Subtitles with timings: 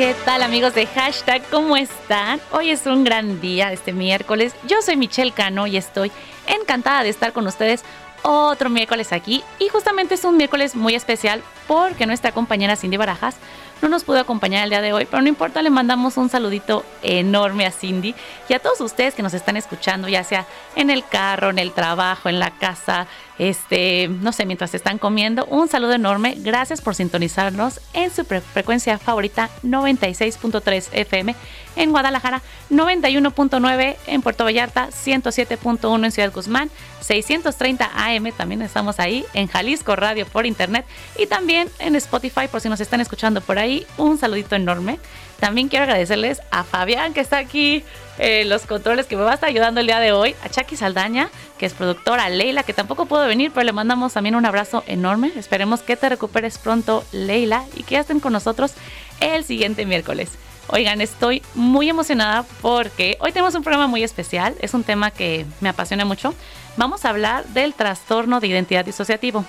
[0.00, 1.42] ¿Qué tal amigos de hashtag?
[1.50, 2.40] ¿Cómo están?
[2.52, 4.54] Hoy es un gran día, este miércoles.
[4.66, 6.10] Yo soy Michelle Cano y estoy
[6.46, 7.84] encantada de estar con ustedes
[8.22, 9.44] otro miércoles aquí.
[9.58, 13.36] Y justamente es un miércoles muy especial porque nuestra compañera Cindy Barajas
[13.82, 16.82] no nos pudo acompañar el día de hoy, pero no importa, le mandamos un saludito
[17.02, 18.14] enorme a Cindy
[18.48, 20.46] y a todos ustedes que nos están escuchando, ya sea
[20.76, 23.06] en el carro, en el trabajo, en la casa,
[23.40, 25.46] este, no sé, mientras están comiendo.
[25.46, 26.34] Un saludo enorme.
[26.40, 31.34] Gracias por sintonizarnos en su frecuencia favorita 96.3 FM
[31.76, 36.70] en Guadalajara, 91.9 en Puerto Vallarta, 107.1 en Ciudad Guzmán,
[37.00, 40.84] 630 AM, también estamos ahí en Jalisco Radio por internet
[41.16, 43.86] y también en Spotify por si nos están escuchando por ahí.
[43.96, 44.98] Un saludito enorme.
[45.38, 47.82] También quiero agradecerles a Fabián que está aquí
[48.18, 50.76] eh, los controles que me va a estar ayudando el día de hoy, a Chucky
[50.76, 54.82] Saldaña, que es productora, Leila, que tampoco pudo venir, pero le mandamos también un abrazo
[54.86, 55.30] enorme.
[55.36, 58.72] Esperemos que te recuperes pronto, Leila, y que estén con nosotros
[59.20, 60.30] el siguiente miércoles.
[60.68, 65.44] Oigan, estoy muy emocionada porque hoy tenemos un programa muy especial, es un tema que
[65.60, 66.34] me apasiona mucho.
[66.78, 69.44] Vamos a hablar del trastorno de identidad disociativo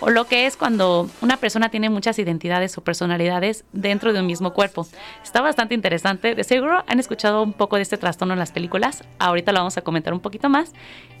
[0.00, 4.26] o lo que es cuando una persona tiene muchas identidades o personalidades dentro de un
[4.26, 4.86] mismo cuerpo.
[5.22, 6.34] Está bastante interesante.
[6.34, 9.04] De seguro han escuchado un poco de este trastorno en las películas.
[9.18, 10.72] Ahorita lo vamos a comentar un poquito más.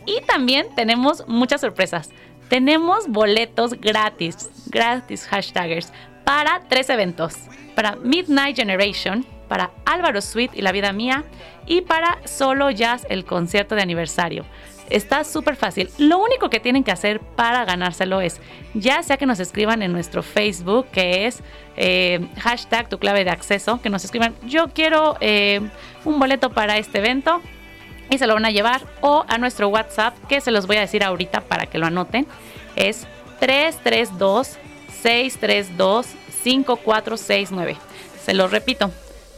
[0.06, 2.10] Y también tenemos muchas sorpresas.
[2.48, 5.92] Tenemos boletos gratis, gratis hashtaggers
[6.24, 7.36] para tres eventos.
[7.74, 11.24] Para Midnight Generation, para Álvaro Sweet y la vida mía
[11.66, 14.44] y para Solo Jazz el concierto de aniversario.
[14.90, 15.88] Está súper fácil.
[15.98, 18.40] Lo único que tienen que hacer para ganárselo es,
[18.74, 21.42] ya sea que nos escriban en nuestro Facebook, que es
[21.76, 25.60] eh, hashtag tu clave de acceso, que nos escriban, yo quiero eh,
[26.04, 27.40] un boleto para este evento
[28.10, 30.80] y se lo van a llevar, o a nuestro WhatsApp, que se los voy a
[30.80, 32.26] decir ahorita para que lo anoten,
[32.74, 33.06] es
[33.38, 34.58] 332
[35.00, 36.06] 632
[36.42, 37.76] 5469.
[38.20, 38.90] Se lo repito,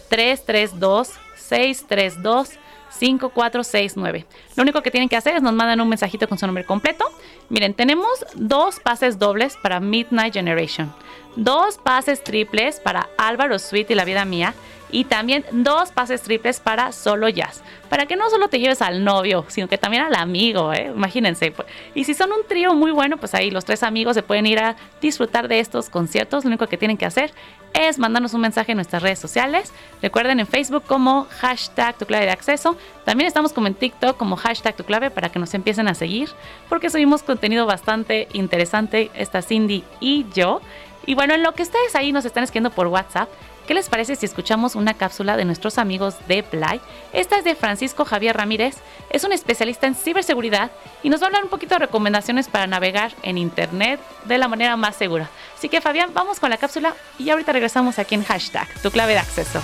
[0.09, 2.59] 332 632
[2.99, 4.27] 5469.
[4.57, 7.05] Lo único que tienen que hacer es nos mandan un mensajito con su nombre completo.
[7.49, 10.93] Miren, tenemos dos pases dobles para Midnight Generation,
[11.37, 14.55] dos pases triples para Álvaro Sweet y la vida mía
[14.93, 17.63] y también dos pases triples para solo jazz.
[17.89, 20.93] Para que no solo te lleves al novio, sino que también al amigo, ¿eh?
[20.95, 21.51] imagínense.
[21.51, 21.67] Pues.
[21.95, 24.61] Y si son un trío muy bueno, pues ahí los tres amigos se pueden ir
[24.61, 26.45] a disfrutar de estos conciertos.
[26.45, 27.33] Lo único que tienen que hacer
[27.75, 29.73] es mandarnos un mensaje en nuestras redes sociales.
[30.01, 32.77] Recuerden en Facebook como hashtag tu clave de acceso.
[33.05, 36.31] También estamos como en TikTok como hashtag tu clave para que nos empiecen a seguir,
[36.69, 40.61] porque subimos contenido bastante interesante, esta Cindy y yo.
[41.07, 43.29] Y bueno, en lo que ustedes ahí nos están escribiendo por WhatsApp,
[43.67, 46.81] ¿Qué les parece si escuchamos una cápsula de nuestros amigos de Play?
[47.13, 48.77] Esta es de Francisco Javier Ramírez,
[49.11, 50.73] es un especialista en ciberseguridad
[51.03, 54.49] y nos va a hablar un poquito de recomendaciones para navegar en Internet de la
[54.49, 55.31] manera más segura.
[55.57, 59.13] Así que Fabián, vamos con la cápsula y ahorita regresamos aquí en hashtag, tu clave
[59.13, 59.63] de acceso.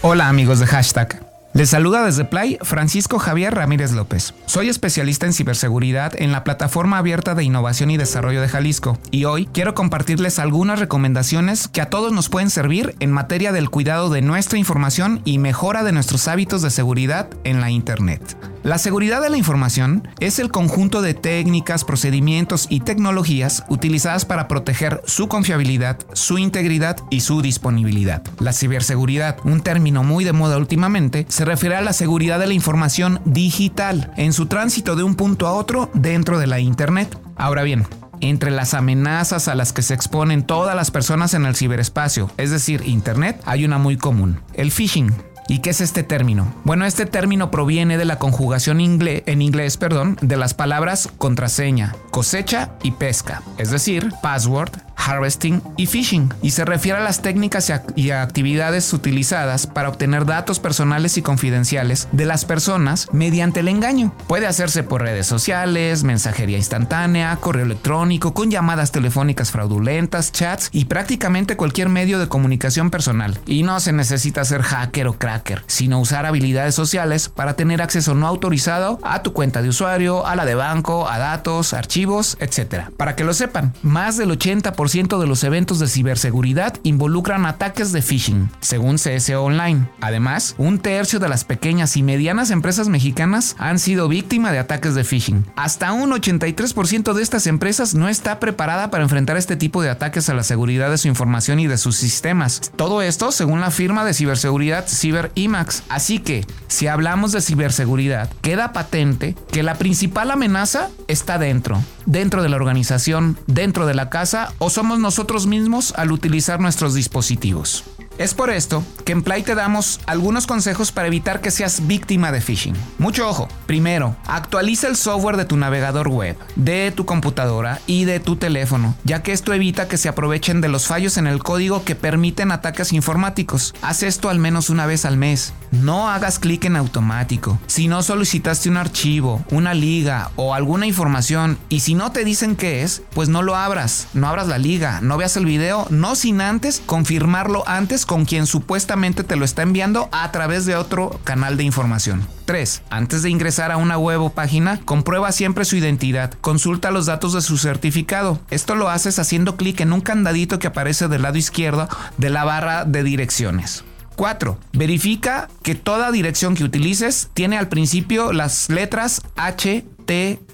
[0.00, 1.23] Hola amigos de hashtag.
[1.54, 4.34] Les saluda desde Play Francisco Javier Ramírez López.
[4.44, 9.24] Soy especialista en ciberseguridad en la plataforma abierta de innovación y desarrollo de Jalisco y
[9.26, 14.10] hoy quiero compartirles algunas recomendaciones que a todos nos pueden servir en materia del cuidado
[14.10, 18.36] de nuestra información y mejora de nuestros hábitos de seguridad en la Internet.
[18.64, 24.48] La seguridad de la información es el conjunto de técnicas, procedimientos y tecnologías utilizadas para
[24.48, 28.22] proteger su confiabilidad, su integridad y su disponibilidad.
[28.40, 32.54] La ciberseguridad, un término muy de moda últimamente, se refiere a la seguridad de la
[32.54, 37.18] información digital en su tránsito de un punto a otro dentro de la Internet.
[37.36, 37.86] Ahora bien,
[38.22, 42.50] entre las amenazas a las que se exponen todas las personas en el ciberespacio, es
[42.50, 45.12] decir, Internet, hay una muy común, el phishing.
[45.48, 46.54] ¿Y qué es este término?
[46.64, 52.70] Bueno, este término proviene de la conjugación en inglés perdón, de las palabras contraseña, cosecha
[52.82, 58.10] y pesca, es decir, password, harvesting y phishing, y se refiere a las técnicas y
[58.10, 64.12] actividades utilizadas para obtener datos personales y confidenciales de las personas mediante el engaño.
[64.26, 70.86] Puede hacerse por redes sociales, mensajería instantánea, correo electrónico, con llamadas telefónicas fraudulentas, chats y
[70.86, 73.38] prácticamente cualquier medio de comunicación personal.
[73.46, 78.14] Y no se necesita ser hacker o cracker, sino usar habilidades sociales para tener acceso
[78.14, 82.88] no autorizado a tu cuenta de usuario, a la de banco, a datos, archivos, etc.
[82.96, 88.02] Para que lo sepan, más del 80% de los eventos de ciberseguridad involucran ataques de
[88.02, 89.88] phishing, según CSO Online.
[90.02, 94.94] Además, un tercio de las pequeñas y medianas empresas mexicanas han sido víctima de ataques
[94.94, 95.46] de phishing.
[95.56, 100.28] Hasta un 83% de estas empresas no está preparada para enfrentar este tipo de ataques
[100.28, 102.70] a la seguridad de su información y de sus sistemas.
[102.76, 105.84] Todo esto según la firma de ciberseguridad CyberImax.
[105.88, 112.42] Así que, si hablamos de ciberseguridad, queda patente que la principal amenaza está dentro, dentro
[112.42, 117.84] de la organización, dentro de la casa o somos nosotros mismos al utilizar nuestros dispositivos.
[118.16, 122.30] Es por esto que en Play te damos algunos consejos para evitar que seas víctima
[122.30, 122.74] de phishing.
[122.98, 123.48] Mucho ojo.
[123.66, 128.94] Primero, actualiza el software de tu navegador web, de tu computadora y de tu teléfono,
[129.04, 132.52] ya que esto evita que se aprovechen de los fallos en el código que permiten
[132.52, 133.74] ataques informáticos.
[133.82, 135.52] Haz esto al menos una vez al mes.
[135.72, 137.58] No hagas clic en automático.
[137.66, 142.54] Si no solicitaste un archivo, una liga o alguna información y si no te dicen
[142.54, 144.06] qué es, pues no lo abras.
[144.14, 148.46] No abras la liga, no veas el video, no sin antes confirmarlo antes con quien
[148.46, 152.26] supuestamente te lo está enviando a través de otro canal de información.
[152.44, 152.82] 3.
[152.90, 156.32] Antes de ingresar a una web o página, comprueba siempre su identidad.
[156.40, 158.38] Consulta los datos de su certificado.
[158.50, 162.44] Esto lo haces haciendo clic en un candadito que aparece del lado izquierdo de la
[162.44, 163.84] barra de direcciones.
[164.16, 164.58] 4.
[164.72, 170.48] Verifica que toda dirección que utilices tiene al principio las letras HTTPS,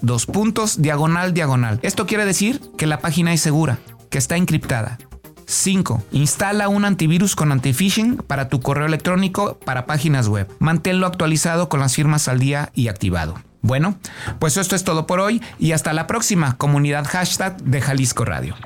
[0.00, 1.78] dos puntos, diagonal, diagonal.
[1.82, 3.78] Esto quiere decir que la página es segura,
[4.10, 4.98] que está encriptada.
[5.52, 6.02] 5.
[6.12, 10.48] Instala un antivirus con anti-phishing para tu correo electrónico para páginas web.
[10.58, 13.34] Manténlo actualizado con las firmas al día y activado.
[13.60, 13.96] Bueno,
[14.40, 18.56] pues esto es todo por hoy y hasta la próxima comunidad hashtag de Jalisco Radio.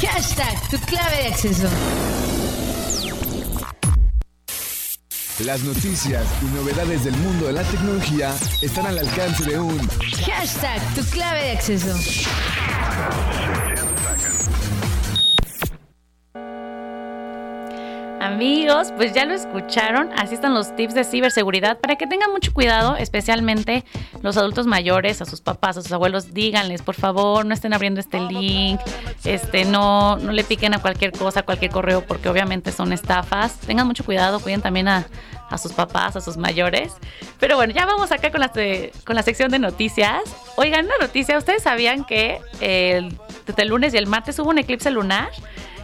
[0.00, 1.68] Hashtag tu clave de acceso.
[5.44, 9.78] Las noticias y novedades del mundo de la tecnología están al alcance de un
[10.24, 11.94] hashtag tu clave de acceso.
[18.36, 22.52] Amigos, pues ya lo escucharon, así están los tips de ciberseguridad para que tengan mucho
[22.52, 23.82] cuidado, especialmente
[24.20, 27.98] los adultos mayores, a sus papás, a sus abuelos, díganles, por favor, no estén abriendo
[27.98, 28.78] este link,
[29.24, 33.58] este no no le piquen a cualquier cosa, a cualquier correo porque obviamente son estafas.
[33.60, 35.06] Tengan mucho cuidado, cuiden también a,
[35.56, 36.92] sus papás, a sus mayores.
[37.40, 38.52] Pero bueno, ya vamos acá con la,
[39.06, 40.20] con la sección de noticias.
[40.56, 44.58] Oigan, una noticia, ¿ustedes sabían que el, desde el lunes y el martes hubo un
[44.58, 45.30] eclipse lunar?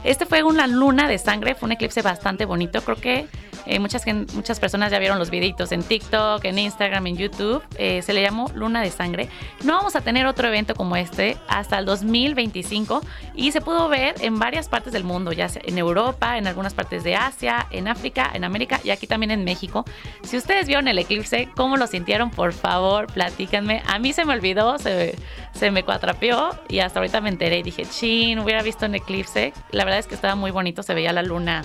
[0.05, 2.81] Este fue una luna de sangre, fue un eclipse bastante bonito.
[2.83, 3.27] Creo que
[3.67, 4.05] eh, muchas,
[4.35, 7.63] muchas personas ya vieron los videitos en TikTok, en Instagram, en YouTube.
[7.77, 9.29] Eh, se le llamó Luna de Sangre.
[9.65, 13.03] No vamos a tener otro evento como este hasta el 2025
[13.35, 16.75] y se pudo ver en varias partes del mundo, ya sea en Europa, en algunas
[16.75, 19.85] partes de Asia, en África, en América y aquí también en México.
[20.23, 22.31] Si ustedes vieron el eclipse, ¿cómo lo sintieron?
[22.31, 23.83] Por favor, platícanme.
[23.87, 25.17] A mí se me olvidó, se,
[25.55, 29.53] se me cuatrapeó y hasta ahorita me enteré y dije, chin, hubiera visto un eclipse.
[29.71, 31.63] La verdad es que estaba muy bonito, se veía la luna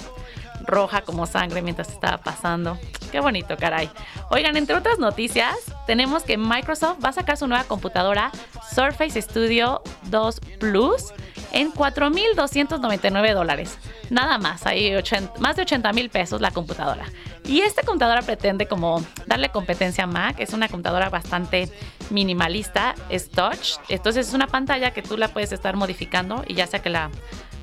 [0.66, 2.78] roja como sangre mientras estaba pasando.
[3.12, 3.90] Qué bonito, caray.
[4.30, 8.32] Oigan, entre otras noticias, tenemos que Microsoft va a sacar su nueva computadora
[8.74, 11.14] Surface Studio 2 Plus
[11.52, 13.78] en 4.299 dólares.
[14.10, 14.94] Nada más, hay
[15.40, 17.06] más de 80 mil pesos la computadora.
[17.46, 20.36] Y esta computadora pretende como darle competencia a Mac.
[20.40, 21.72] Es una computadora bastante
[22.10, 23.78] minimalista, es touch.
[23.90, 27.10] Entonces es una pantalla que tú la puedes estar modificando y ya sea que la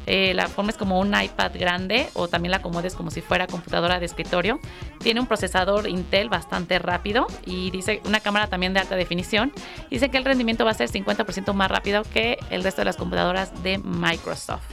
[0.06, 3.46] eh, la forma es como un iPad grande o también la acomodes como si fuera
[3.46, 4.60] computadora de escritorio.
[4.98, 9.52] Tiene un procesador Intel bastante rápido y dice una cámara también de alta definición.
[9.90, 12.96] Dice que el rendimiento va a ser 50% más rápido que el resto de las
[12.96, 14.64] computadoras de Microsoft.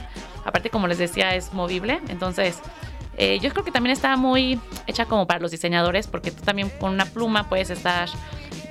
[0.44, 2.00] Aparte, como les decía, es movible.
[2.08, 2.58] Entonces,
[3.16, 6.70] eh, yo creo que también está muy hecha como para los diseñadores porque tú también
[6.80, 8.08] con una pluma puedes estar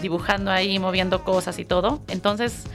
[0.01, 2.01] dibujando ahí, moviendo cosas y todo.
[2.07, 2.65] Entonces,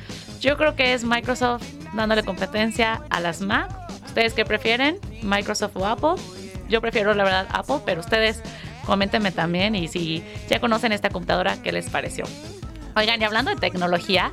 [0.41, 1.65] yo creo que es Microsoft
[1.95, 3.71] dándole competencia a las Mac.
[4.07, 4.99] ¿Ustedes qué prefieren?
[5.23, 6.15] ¿Microsoft o Apple?
[6.69, 8.43] Yo prefiero la verdad Apple, pero ustedes
[8.85, 12.25] coméntenme también y si ya conocen esta computadora, ¿qué les pareció?
[12.95, 14.33] Oigan, y hablando de tecnología,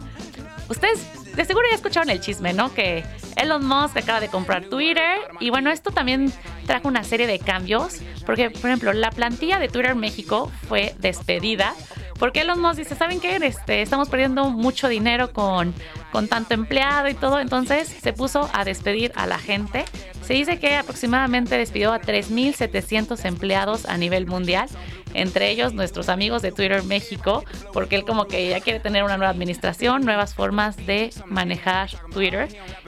[0.69, 1.05] ustedes
[1.35, 2.73] de seguro ya escucharon el chisme, ¿no?
[2.73, 3.03] Que
[3.35, 6.31] Elon Musk acaba de comprar Twitter y bueno, esto también
[6.67, 11.73] trajo una serie de cambios, porque por ejemplo, la plantilla de Twitter México fue despedida
[12.19, 13.35] porque Elon Musk dice, ¿saben qué?
[13.35, 15.73] Este, estamos perdiendo mucho dinero con,
[16.11, 19.85] con tanto empleado y todo, entonces se puso a despedir a la gente.
[20.21, 24.69] Se dice que aproximadamente despidió a 3.700 empleados a nivel mundial
[25.13, 29.17] entre ellos nuestros amigos de Twitter México, porque él como que ya quiere tener una
[29.17, 32.47] nueva administración, nuevas formas de manejar Twitter.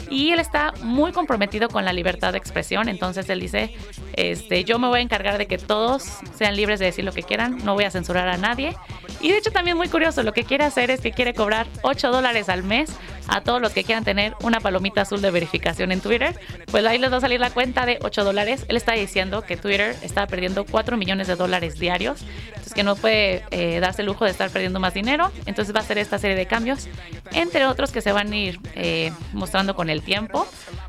[0.10, 3.76] Y él está muy comprometido con la libertad de expresión, entonces él dice,
[4.14, 6.04] este, yo me voy a encargar de que todos
[6.36, 8.76] sean libres de decir lo que quieran, no voy a censurar a nadie
[9.22, 12.12] y de hecho también muy curioso, lo que quiere hacer es que quiere cobrar 8
[12.12, 12.92] dólares al mes
[13.28, 16.38] a todos los que quieran tener una palomita azul de verificación en Twitter,
[16.72, 18.66] pues ahí les va a salir la cuenta de 8 dólares.
[18.68, 22.96] Él está diciendo que Twitter está perdiendo 4 millones de dólares diarios, entonces que no
[22.96, 26.20] puede eh, darse el lujo de estar perdiendo más dinero, entonces va a hacer esta
[26.20, 26.88] serie de cambios,
[27.32, 30.48] entre otros que se van a ir eh, mostrando con el tiempo.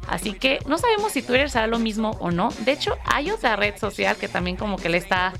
[0.08, 2.50] Así que no sabemos si Twitter será lo mismo o no.
[2.60, 5.32] De hecho, hay otra red social que también como que le está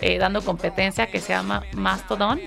[0.00, 2.40] eh, dando competencia que se llama Mastodon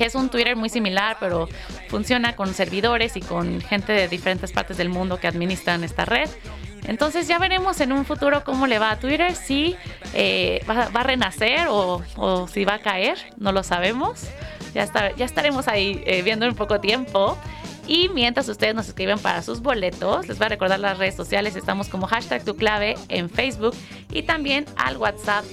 [0.00, 1.46] que es un Twitter muy similar, pero
[1.90, 6.28] funciona con servidores y con gente de diferentes partes del mundo que administran esta red.
[6.86, 9.76] Entonces ya veremos en un futuro cómo le va a Twitter, si
[10.14, 12.02] eh, va, a renacer o,
[12.50, 14.22] si va a caer, no lo sabemos.
[14.74, 17.36] Ya, ya estaremos ahí eh, viendo en poco tiempo.
[17.86, 21.56] Y mientras ustedes nos escriben para sus boletos, les voy a recordar las redes sociales.
[21.56, 23.74] Estamos como hashtag tu clave en Facebook
[24.12, 25.44] y también al WhatsApp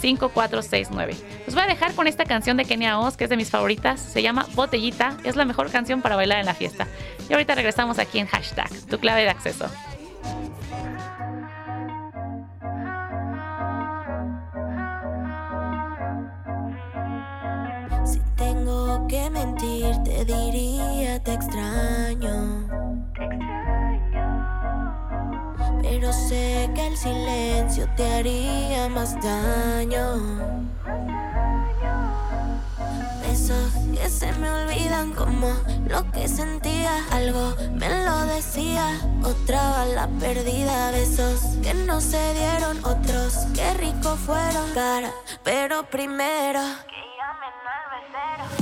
[0.00, 1.16] 332-632-5469.
[1.46, 4.00] Los voy a dejar con esta canción de Kenia Oz, que es de mis favoritas.
[4.00, 5.16] Se llama Botellita.
[5.24, 6.86] Es la mejor canción para bailar en la fiesta.
[7.28, 9.68] Y ahorita regresamos aquí en hashtag tu clave de acceso.
[19.08, 22.68] que mentir, te diría te extraño.
[23.14, 23.87] Te extraño.
[25.82, 30.16] Pero sé que el silencio te haría más daño.
[33.22, 35.52] Besos que se me olvidan como
[35.88, 36.90] lo que sentía.
[37.10, 40.90] Algo me lo decía, otra bala perdida.
[40.90, 44.72] Besos que no se dieron, otros que rico fueron.
[44.74, 45.12] Cara,
[45.44, 46.60] pero primero.
[46.86, 48.57] Que llamen al becero.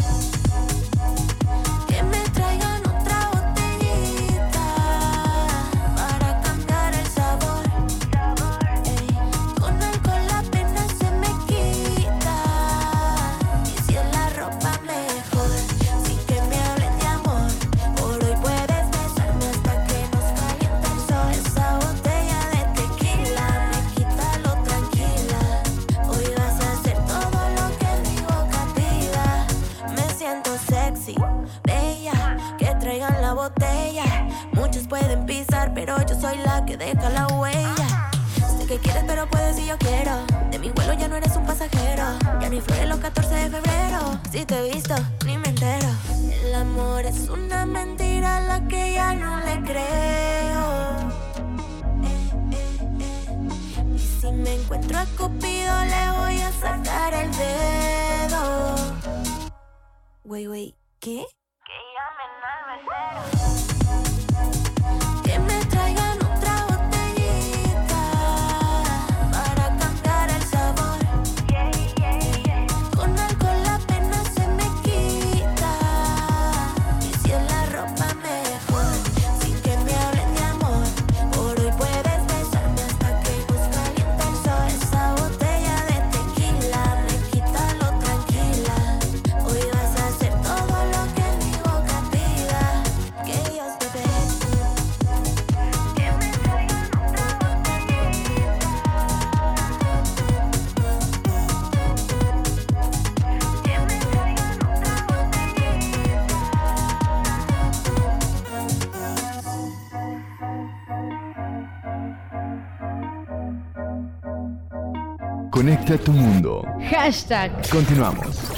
[115.86, 116.64] Conecta tu mundo.
[116.90, 117.52] Hashtag.
[117.70, 118.55] Continuamos.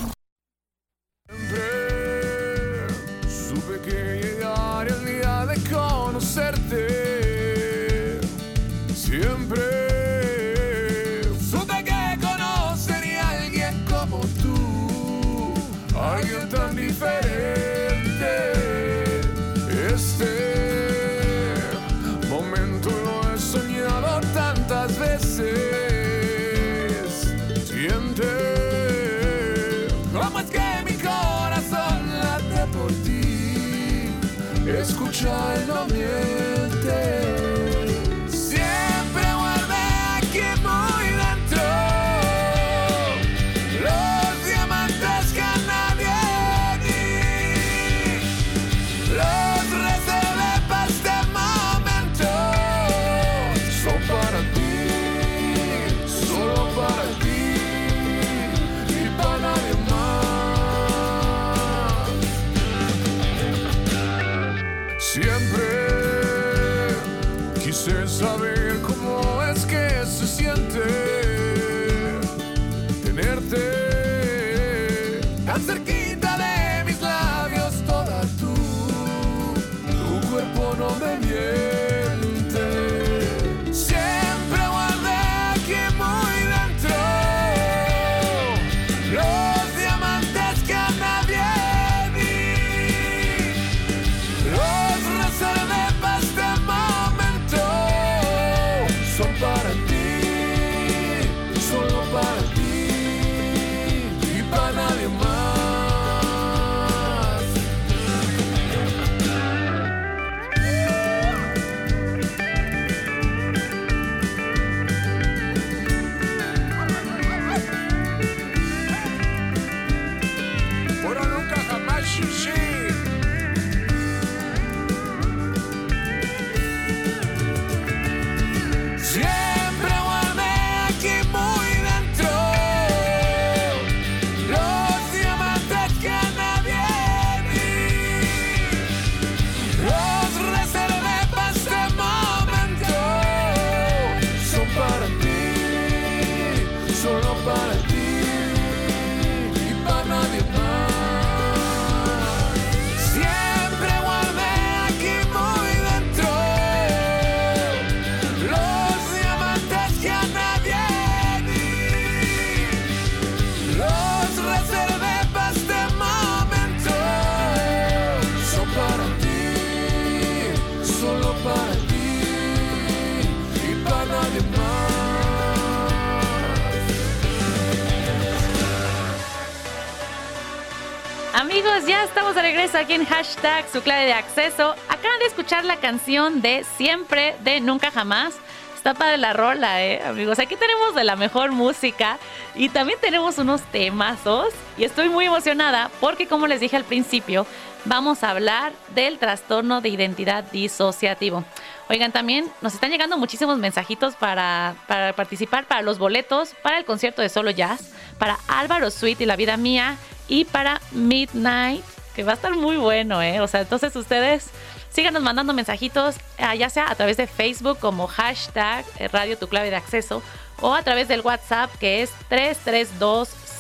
[181.59, 181.87] Amigos?
[181.89, 184.77] Ya estamos de regreso aquí en hashtag su clave de acceso.
[184.89, 188.35] Acaban de escuchar la canción de Siempre de Nunca Jamás.
[188.77, 190.39] Está padre la rola, eh, amigos.
[190.39, 192.19] Aquí tenemos de la mejor música
[192.55, 194.55] y también tenemos unos temazos.
[194.77, 197.45] Y estoy muy emocionada porque, como les dije al principio,
[197.85, 201.43] vamos a hablar del trastorno de identidad disociativo.
[201.91, 206.85] Oigan, también nos están llegando muchísimos mensajitos para, para participar para los boletos, para el
[206.85, 209.97] concierto de Solo Jazz, para Álvaro Sweet y La Vida Mía
[210.29, 213.41] y para Midnight, que va a estar muy bueno, ¿eh?
[213.41, 214.51] O sea, entonces ustedes
[214.91, 219.49] síganos mandando mensajitos, ah, ya sea a través de Facebook como hashtag eh, Radio Tu
[219.49, 220.23] Clave de Acceso
[220.61, 222.11] o a través del WhatsApp que es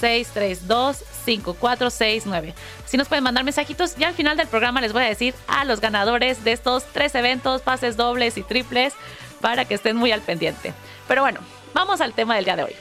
[0.00, 2.54] 332-632-5469.
[2.84, 5.64] Así nos pueden mandar mensajitos y al final del programa les voy a decir a
[5.64, 8.94] los ganadores de estos tres eventos, pases dobles y triples,
[9.40, 10.72] para que estén muy al pendiente.
[11.06, 11.40] Pero bueno,
[11.74, 12.74] vamos al tema del día de hoy.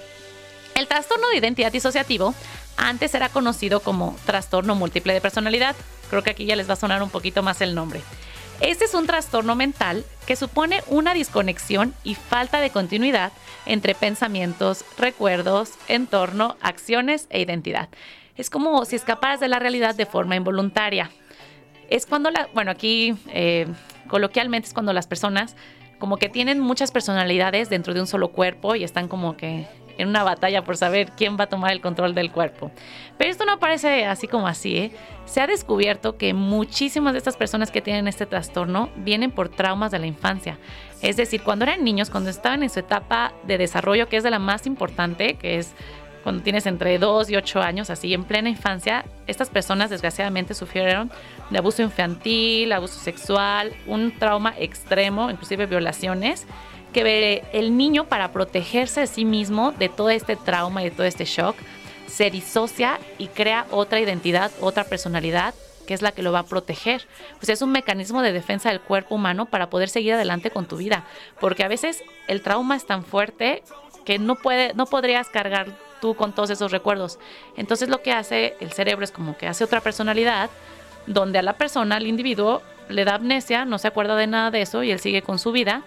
[0.75, 2.33] El trastorno de identidad disociativo
[2.77, 5.75] antes era conocido como trastorno múltiple de personalidad.
[6.09, 8.01] Creo que aquí ya les va a sonar un poquito más el nombre.
[8.61, 13.31] Este es un trastorno mental que supone una desconexión y falta de continuidad
[13.67, 17.87] entre pensamientos, recuerdos, entorno, acciones e identidad.
[18.35, 21.11] Es como si escaparas de la realidad de forma involuntaria.
[21.89, 23.67] Es cuando la, bueno, aquí eh,
[24.07, 25.55] coloquialmente es cuando las personas
[25.99, 29.67] como que tienen muchas personalidades dentro de un solo cuerpo y están como que
[29.97, 32.71] en una batalla por saber quién va a tomar el control del cuerpo.
[33.17, 34.77] Pero esto no parece así como así.
[34.77, 34.91] ¿eh?
[35.25, 39.91] Se ha descubierto que muchísimas de estas personas que tienen este trastorno vienen por traumas
[39.91, 40.57] de la infancia.
[41.01, 44.31] Es decir, cuando eran niños, cuando estaban en su etapa de desarrollo, que es de
[44.31, 45.73] la más importante, que es
[46.23, 51.09] cuando tienes entre 2 y 8 años, así en plena infancia, estas personas desgraciadamente sufrieron
[51.49, 56.45] de abuso infantil, abuso sexual, un trauma extremo, inclusive violaciones
[57.03, 61.05] que el niño para protegerse de sí mismo de todo este trauma y de todo
[61.05, 61.55] este shock
[62.07, 65.53] se disocia y crea otra identidad, otra personalidad
[65.85, 67.07] que es la que lo va a proteger.
[67.37, 70.75] Pues es un mecanismo de defensa del cuerpo humano para poder seguir adelante con tu
[70.75, 71.05] vida,
[71.39, 73.63] porque a veces el trauma es tan fuerte
[74.03, 75.67] que no puede no podrías cargar
[76.01, 77.19] tú con todos esos recuerdos.
[77.57, 80.49] Entonces lo que hace el cerebro es como que hace otra personalidad
[81.05, 84.61] donde a la persona, al individuo, le da amnesia, no se acuerda de nada de
[84.61, 85.83] eso y él sigue con su vida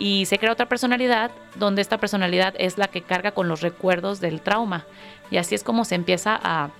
[0.00, 4.18] y se crea otra personalidad donde esta personalidad es la que carga con los recuerdos
[4.18, 4.86] del trauma.
[5.30, 6.70] Y así es como se empieza a,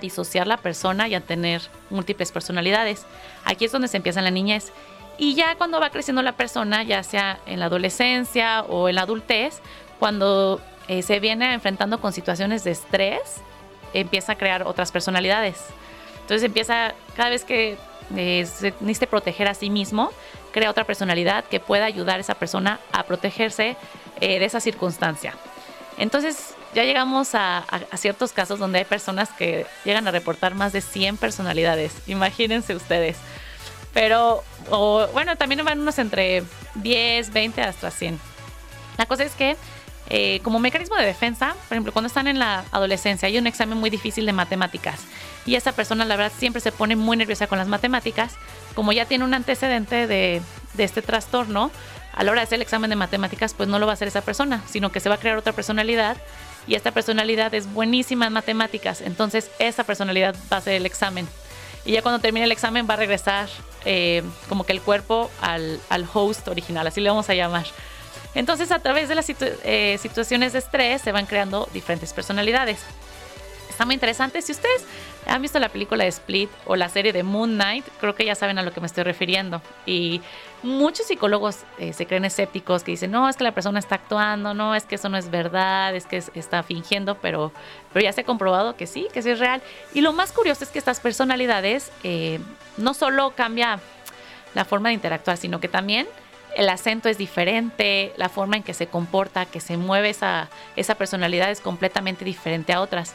[0.00, 3.06] disociar la persona y a tener múltiples personalidades.
[3.44, 4.72] Aquí es donde se empieza en la niñez.
[5.18, 9.02] Y ya cuando va creciendo la persona, ya sea en la adolescencia o en la
[9.02, 9.60] adultez,
[10.00, 13.36] cuando eh, se viene enfrentando con situaciones de estrés,
[13.92, 15.64] empieza a crear otras personalidades.
[16.22, 17.78] Entonces empieza, cada vez que
[18.16, 20.10] eh, se necesita proteger a sí mismo,
[20.54, 23.76] crea otra personalidad que pueda ayudar a esa persona a protegerse
[24.20, 25.34] eh, de esa circunstancia.
[25.98, 27.64] Entonces ya llegamos a,
[27.96, 31.92] ciertos casos donde hay personas que llegan a reportar más de 100 personalidades.
[32.06, 33.16] Imagínense ustedes.
[33.92, 34.44] Pero,
[35.12, 36.44] bueno, también van unos entre
[36.76, 38.20] 10, 20 hasta 100.
[38.96, 39.56] La cosa es que
[40.10, 43.78] eh, como mecanismo de defensa, por ejemplo, cuando están en la adolescencia hay un examen
[43.78, 45.00] muy difícil de matemáticas
[45.46, 48.34] y esa persona la verdad siempre se pone muy nerviosa con las matemáticas,
[48.74, 50.42] como ya tiene un antecedente de,
[50.76, 51.70] este trastorno,
[52.12, 54.08] a la hora de hacer el examen de matemáticas pues no lo va a hacer
[54.08, 56.18] esa persona, sino que se va a crear otra personalidad
[56.66, 61.26] y esta personalidad es buenísima en matemáticas, entonces esa personalidad va a hacer el examen.
[61.86, 63.48] Y ya cuando termine el examen va a regresar
[63.84, 67.66] eh, como que el cuerpo al, al host original, así le vamos a llamar.
[68.34, 72.80] Entonces, a través de las eh, situaciones de estrés se van creando diferentes personalidades.
[73.74, 74.40] Está muy interesante.
[74.40, 74.84] Si ustedes
[75.26, 78.36] han visto la película de Split o la serie de Moon Knight, creo que ya
[78.36, 79.62] saben a lo que me estoy refiriendo.
[79.84, 80.20] Y
[80.62, 84.54] muchos psicólogos eh, se creen escépticos que dicen, no, es que la persona está actuando,
[84.54, 87.52] no, es que eso no es verdad, es que está fingiendo, pero,
[87.92, 89.60] pero ya se ha comprobado que sí, que sí es real.
[89.92, 92.38] Y lo más curioso es que estas personalidades eh,
[92.76, 93.80] no solo cambia
[94.54, 96.06] la forma de interactuar, sino que también
[96.56, 100.94] el acento es diferente, la forma en que se comporta, que se mueve esa, esa
[100.94, 103.14] personalidad es completamente diferente a otras.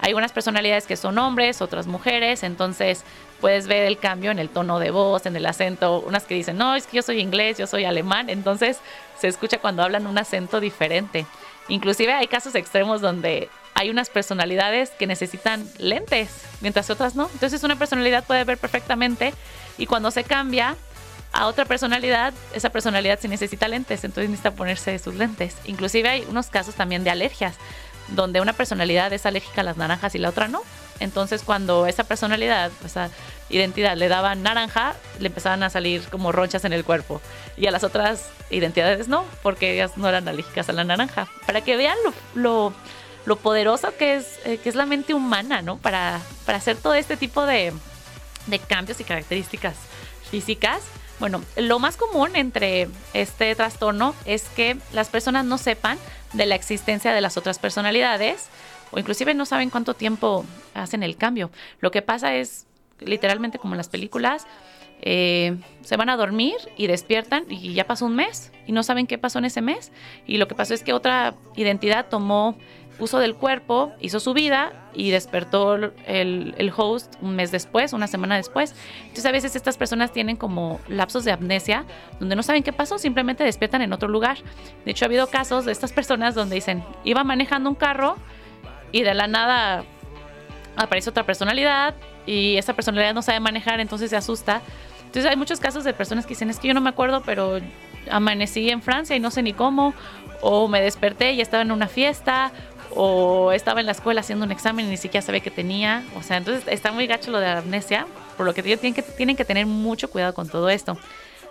[0.00, 3.04] Hay unas personalidades que son hombres, otras mujeres, entonces
[3.40, 6.56] puedes ver el cambio en el tono de voz, en el acento, unas que dicen,
[6.56, 8.78] no, es que yo soy inglés, yo soy alemán, entonces
[9.18, 11.26] se escucha cuando hablan un acento diferente.
[11.68, 17.28] Inclusive hay casos extremos donde hay unas personalidades que necesitan lentes, mientras otras no.
[17.32, 19.34] Entonces una personalidad puede ver perfectamente
[19.78, 20.76] y cuando se cambia,
[21.32, 25.56] a otra personalidad, esa personalidad sí necesita lentes, entonces necesita ponerse sus lentes.
[25.64, 27.56] Inclusive hay unos casos también de alergias,
[28.08, 30.62] donde una personalidad es alérgica a las naranjas y la otra no.
[30.98, 33.10] Entonces cuando esa personalidad, esa
[33.48, 37.20] identidad le daba naranja, le empezaban a salir como ronchas en el cuerpo.
[37.56, 41.28] Y a las otras identidades no, porque ellas no eran alérgicas a la naranja.
[41.46, 41.96] Para que vean
[42.34, 42.74] lo,
[43.24, 45.78] lo poderoso que es, eh, que es la mente humana, ¿no?
[45.78, 47.72] Para, para hacer todo este tipo de,
[48.46, 49.76] de cambios y características
[50.30, 50.82] físicas.
[51.20, 55.98] Bueno, lo más común entre este trastorno es que las personas no sepan
[56.32, 58.48] de la existencia de las otras personalidades
[58.90, 61.50] o inclusive no saben cuánto tiempo hacen el cambio.
[61.80, 62.66] Lo que pasa es,
[63.00, 64.46] literalmente como en las películas,
[65.02, 69.06] eh, se van a dormir y despiertan y ya pasó un mes y no saben
[69.06, 69.92] qué pasó en ese mes.
[70.26, 72.56] Y lo que pasó es que otra identidad tomó
[73.00, 78.06] uso del cuerpo, hizo su vida y despertó el, el, host un mes después, una
[78.06, 78.74] semana después.
[79.02, 81.84] Entonces a veces estas personas tienen como lapsos de amnesia
[82.18, 84.38] donde no saben qué pasó, simplemente despiertan en otro lugar.
[84.84, 88.16] De hecho ha habido casos de estas personas donde dicen, iba manejando un carro
[88.92, 89.84] y de la nada
[90.76, 91.94] aparece otra personalidad
[92.26, 94.62] y esa personalidad no sabe manejar, entonces se asusta
[95.10, 97.58] entonces hay muchos casos de personas que dicen, es que yo no me acuerdo, pero
[98.12, 99.92] amanecí en Francia y no sé ni cómo,
[100.40, 102.52] o me desperté y estaba en una fiesta,
[102.94, 106.04] o estaba en la escuela haciendo un examen y ni siquiera sabía que tenía.
[106.16, 109.02] O sea, entonces está muy gacho lo de la amnesia, por lo que tienen que,
[109.02, 110.98] tienen que tener mucho cuidado con todo esto.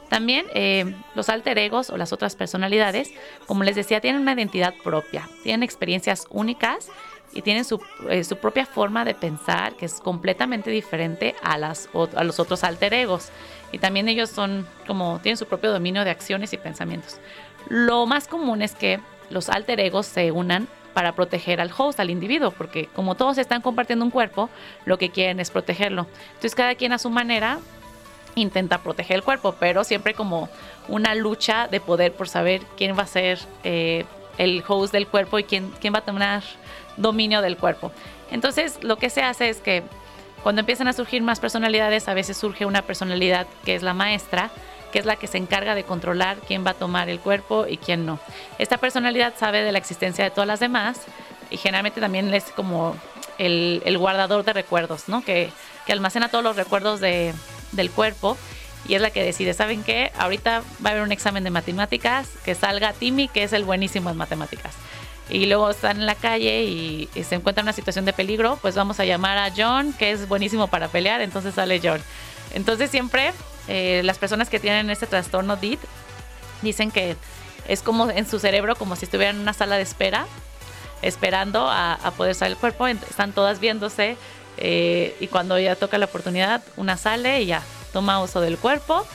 [0.10, 3.12] También eh, los alter egos o las otras personalidades,
[3.46, 6.90] como les decía, tienen una identidad propia, tienen experiencias únicas
[7.32, 11.88] y tienen su, eh, su, propia forma de pensar que es completamente diferente a, las,
[12.16, 13.30] a los otros alter egos.
[13.72, 17.20] Y también ellos son como, tienen su propio dominio de acciones y pensamientos.
[17.68, 19.00] Lo más común es que
[19.30, 23.62] los alter egos se unan para proteger al host, al individuo, porque como todos están
[23.62, 24.50] compartiendo un cuerpo,
[24.86, 26.08] lo que quieren es protegerlo.
[26.30, 27.60] Entonces cada quien a su manera
[28.36, 30.50] intenta proteger el cuerpo, pero siempre como
[30.88, 34.06] una lucha de poder por saber quién va a ser eh,
[34.38, 36.44] el host del cuerpo y quién, quién va a tomar
[36.98, 37.92] dominio del cuerpo.
[38.32, 39.84] Entonces, lo que se hace es que
[40.44, 44.50] cuando empiezan a surgir más personalidades, a veces surge una personalidad que es la maestra,
[44.92, 47.78] que es la que se encarga de controlar quién va a tomar el cuerpo y
[47.78, 48.20] quién no.
[48.58, 51.02] Esta personalidad sabe de la existencia de todas las demás
[51.50, 52.96] y generalmente también es como
[53.38, 55.24] el, guardador de recuerdos, ¿no?
[55.24, 55.52] Que,
[55.90, 57.34] almacena todos los recuerdos de,
[57.72, 58.38] del cuerpo
[58.88, 60.12] y es la que decide, ¿saben qué?
[60.20, 64.12] Ahorita va a haber un examen de matemáticas, que salga Timmy, que es el buenísimo
[64.12, 64.76] en matemáticas
[65.30, 68.76] y luego están en la calle y, se encuentran en una situación de peligro, pues
[68.76, 72.02] vamos a llamar a John, que es buenísimo para pelear, entonces sale John.
[72.54, 73.32] Entonces siempre
[73.68, 75.80] eh, las personas que tienen este trastorno DIT
[76.62, 77.16] dicen que
[77.68, 80.26] es como en su cerebro, como si estuvieran en una sala de espera,
[81.02, 84.18] esperando a, poder salir el cuerpo, están todas viéndose
[84.58, 87.62] eh, y cuando ya toca la oportunidad, una sale y ya
[87.94, 89.06] toma uso del cuerpo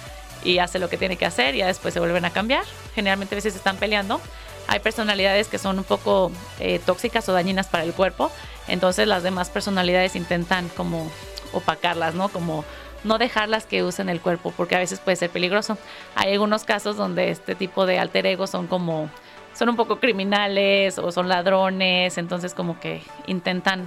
[0.42, 2.64] y hace lo que tiene que hacer y ya después se vuelven a cambiar.
[2.94, 4.20] Generalmente a veces están peleando
[4.66, 8.30] hay personalidades que son un poco eh, tóxicas o dañinas para el cuerpo,
[8.68, 11.10] entonces las demás personalidades intentan como
[11.52, 12.28] opacarlas, ¿no?
[12.28, 12.64] Como
[13.04, 15.78] no dejarlas que usen el cuerpo, porque a veces puede ser peligroso.
[16.14, 19.08] Hay algunos casos donde este tipo de alter ego son como,
[19.54, 23.86] son un poco criminales o son ladrones, entonces como que intentan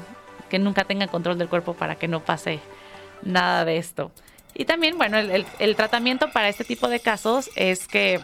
[0.49, 2.59] que nunca tengan control del cuerpo para que no pase
[3.23, 4.11] nada de esto.
[4.53, 8.21] Y también, bueno, el tratamiento para este tipo de casos es que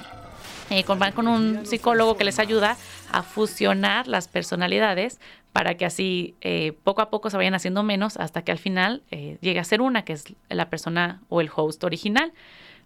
[0.70, 2.78] eh, van con un psicólogo que les ayuda
[3.12, 5.20] a fusionar las personalidades
[5.54, 9.04] para que así eh, poco a poco se vayan haciendo menos hasta que al final
[9.12, 12.34] eh, llegue a ser una, que es la persona o el host original.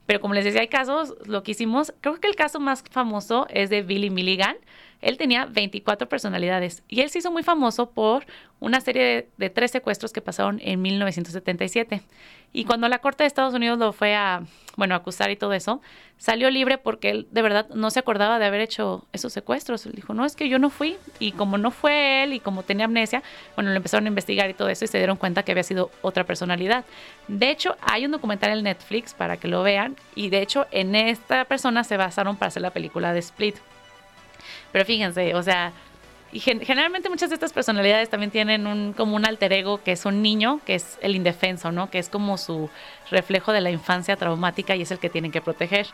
[0.06, 3.48] Pero como les decía, hay casos, lo que hicimos, creo que el caso más famoso
[3.50, 4.58] es de Billy Milligan.
[5.02, 8.26] Él tenía 24 personalidades y él se hizo muy famoso por
[8.60, 12.02] una serie de, tres secuestros que pasaron en 1977.
[12.54, 14.42] Y cuando la Corte de Estados Unidos lo fue a,
[14.78, 15.82] bueno, acusar y todo eso,
[16.18, 19.86] salió libre porque él de verdad no se acordaba de haber hecho esos secuestros.
[19.86, 20.98] Él dijo, no, es que yo no fui.
[21.20, 23.22] Y como no fue él y como tenía amnesia,
[23.56, 25.92] bueno, lo empezaron a investigar y todo eso y se dieron cuenta que había sido
[26.02, 26.86] otra personalidad.
[27.28, 30.96] De hecho, hay un documental en Netflix para que lo vean y de hecho en
[30.96, 33.58] esta persona se basaron para hacer la película de Split.
[34.72, 35.72] Pero fíjense, o sea,
[36.32, 40.06] y generalmente muchas de estas personalidades también tienen un, como un alter ego que es
[40.06, 41.90] un niño, que es el indefenso, ¿no?
[41.90, 42.70] Que es como su
[43.10, 45.88] reflejo de la infancia traumática y es el que tienen que proteger.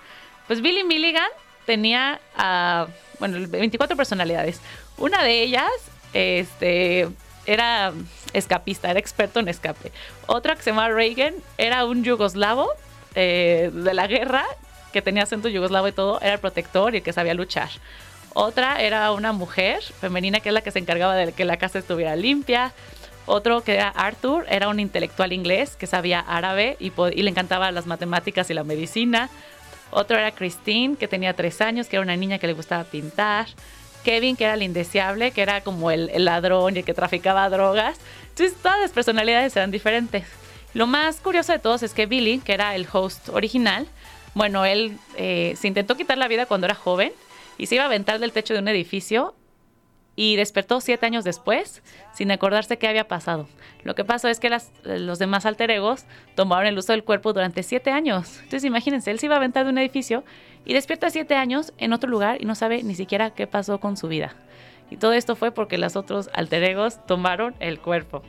[0.48, 1.30] Pues Billy Milligan
[1.66, 4.60] tenía, uh, bueno, 24 personalidades.
[4.98, 5.70] Una de ellas,
[6.14, 7.08] este,
[7.46, 7.94] era
[8.34, 9.92] escapista, era experto en escape.
[10.28, 12.70] Otra que se llama Reagan era un yugoslavo
[13.16, 14.46] eh, de la guerra
[14.92, 17.70] que tenía acento yugoslavo y todo, era el protector y el que sabía luchar.
[18.34, 21.80] Otra era una mujer femenina que es la que se encargaba de que la casa
[21.80, 22.74] estuviera limpia.
[23.26, 27.86] Otro que era Arthur, era un intelectual inglés que sabía árabe y, le encantaba las
[27.86, 29.30] matemáticas y la medicina.
[29.92, 33.48] Otro era Christine, que tenía tres años, que era una niña que le gustaba pintar.
[34.04, 37.98] Kevin, que era el indeseable, que era como el, ladrón y el que traficaba drogas.
[38.30, 40.26] Entonces todas las personalidades eran diferentes.
[40.74, 43.88] Lo más curioso de todos es que Billy, que era el host original,
[44.34, 47.14] bueno, él eh, se intentó quitar la vida cuando era joven
[47.58, 49.36] y se iba a aventar del techo de un edificio
[50.16, 51.82] y despertó siete años después
[52.14, 53.48] sin acordarse qué había pasado.
[53.84, 57.64] Lo que pasó es que los demás alter egos tomaron el uso del cuerpo durante
[57.64, 58.38] siete años.
[58.38, 60.24] Entonces imagínense, él se iba a aventar de un edificio
[60.66, 63.98] y despierta siete años en otro lugar y no sabe ni siquiera qué pasó con
[63.98, 64.36] su vida.
[64.92, 68.22] Y todo esto fue porque los otros alter egos tomaron el cuerpo.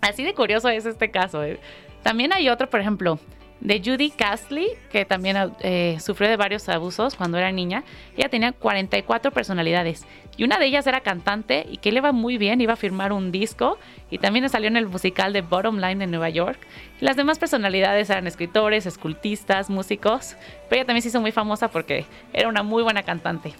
[0.00, 1.44] Así de curioso es este caso.
[1.44, 1.60] ¿eh?
[2.02, 3.20] También hay otro, por ejemplo,
[3.62, 7.84] de Judy Castley, que también eh, sufrió de varios abusos cuando era niña.
[8.16, 10.04] Ella tenía 44 personalidades
[10.36, 13.12] y una de ellas era cantante y que le iba muy bien, iba a firmar
[13.12, 13.78] un disco
[14.10, 16.58] y también salió en el musical de Bottom Line en Nueva York.
[17.00, 20.36] Y las demás personalidades eran escritores, escultistas, músicos,
[20.68, 23.54] pero ella también se hizo muy famosa porque era una muy buena cantante.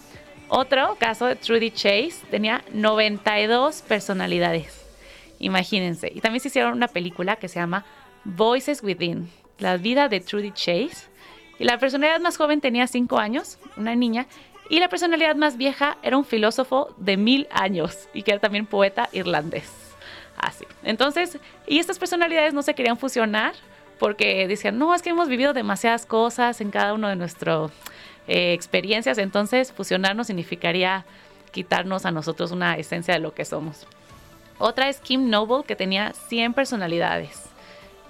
[0.48, 4.84] Otro caso de Trudy Chase tenía 92 personalidades.
[5.38, 6.10] Imagínense.
[6.12, 7.84] Y también se hicieron una película que se llama
[8.24, 9.28] Voices Within
[9.62, 11.08] la vida de Trudy Chase.
[11.58, 14.26] Y la personalidad más joven tenía cinco años, una niña,
[14.68, 18.66] y la personalidad más vieja era un filósofo de mil años y que era también
[18.66, 19.70] poeta irlandés.
[20.36, 20.64] Así.
[20.82, 23.54] Entonces, y estas personalidades no se querían fusionar
[23.98, 27.70] porque decían, no, es que hemos vivido demasiadas cosas en cada uno de nuestras
[28.26, 31.04] eh, experiencias, entonces fusionarnos significaría
[31.52, 33.86] quitarnos a nosotros una esencia de lo que somos.
[34.58, 37.44] Otra es Kim Noble, que tenía 100 personalidades.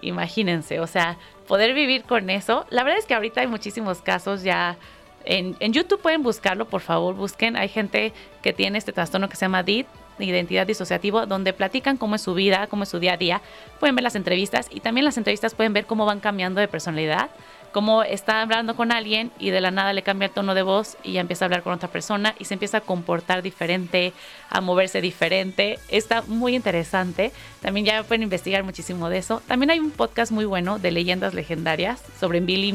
[0.01, 2.67] Imagínense, o sea, poder vivir con eso.
[2.71, 4.77] La verdad es que ahorita hay muchísimos casos ya.
[5.25, 7.57] En, YouTube pueden buscarlo, por favor, busquen.
[7.57, 9.87] Hay gente que tiene este trastorno que se llama DID,
[10.19, 13.41] identidad disociativo, donde platican cómo es su vida, cómo es su día a día.
[13.79, 17.31] Pueden ver las entrevistas y también las entrevistas pueden ver cómo van cambiando de personalidad
[17.73, 20.97] como está hablando con alguien y de la nada le cambia el tono de voz
[21.03, 24.13] y ya empieza a hablar con otra persona y se empieza a comportar diferente,
[24.51, 25.79] a moverse diferente.
[25.89, 27.33] Está muy interesante.
[27.61, 29.43] También ya pueden investigar muchísimo de eso.
[29.47, 32.69] También hay un podcast muy bueno de leyendas legendarias sobre Billy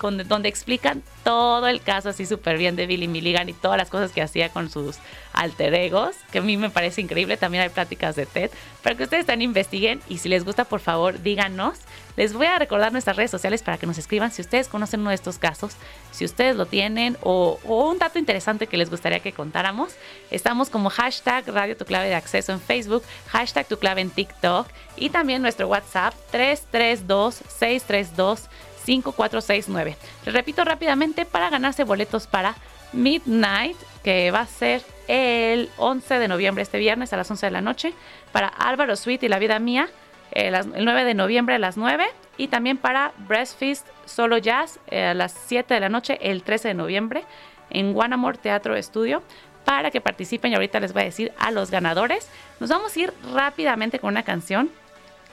[0.00, 4.12] Donde explican todo el caso así súper bien de Billy Milligan y todas las cosas
[4.12, 4.96] que hacía con sus
[5.32, 7.36] alter egos, que a mí me parece increíble.
[7.36, 8.50] También hay pláticas de TED
[8.82, 11.78] para que ustedes también investiguen y si les gusta, por favor, díganos.
[12.16, 15.10] Les voy a recordar nuestras redes sociales para que nos escriban si ustedes conocen uno
[15.10, 15.74] de estos casos,
[16.12, 19.94] si ustedes lo tienen o, un dato interesante que les gustaría que contáramos.
[20.30, 25.10] Estamos como hashtag Radio Tu de Acceso en Facebook, hashtag Tu Clave en TikTok y
[25.10, 28.48] también nuestro WhatsApp 332 632
[28.86, 29.96] 5469.
[30.24, 32.54] Les repito rápidamente para ganarse boletos para
[32.92, 37.52] Midnight, que va a ser el 11 de noviembre, este viernes a las 11 de
[37.52, 37.92] la noche,
[38.32, 39.88] para Álvaro Sweet y La Vida Mía,
[40.32, 42.06] eh, el 9 de noviembre a las 9,
[42.38, 46.68] y también para Breastfeast Solo Jazz eh, a las 7 de la noche, el 13
[46.68, 47.24] de noviembre,
[47.70, 49.22] en Guanamor Teatro Estudio
[49.64, 52.28] para que participen y ahorita les voy a decir a los ganadores.
[52.60, 54.70] Nos vamos a ir rápidamente con una canción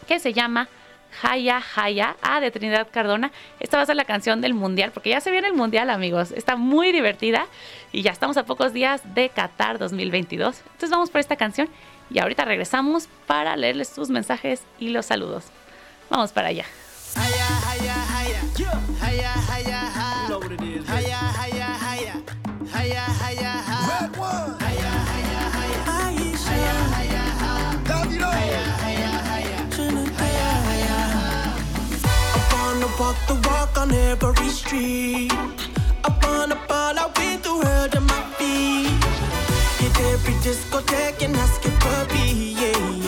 [0.07, 0.67] que se llama
[1.21, 3.31] Jaya Jaya, ah, de Trinidad Cardona.
[3.59, 6.31] Esta va a ser la canción del Mundial, porque ya se viene el Mundial, amigos.
[6.31, 7.47] Está muy divertida
[7.91, 10.59] y ya estamos a pocos días de Qatar 2022.
[10.59, 11.69] Entonces vamos por esta canción
[12.09, 15.45] y ahorita regresamos para leerles sus mensajes y los saludos.
[16.09, 16.65] Vamos para allá.
[33.03, 35.31] Walk the walk on every street.
[36.03, 39.03] Up on a ball, I win the world on my feet.
[39.81, 42.25] Hit every discotheque and ask it for me,
[42.61, 43.02] yeah,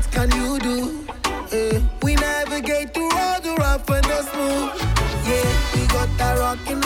[0.00, 1.06] what can you do?
[1.52, 4.70] Uh, we navigate through all the rough and the smooth.
[5.28, 6.79] Yeah, we got that rockin'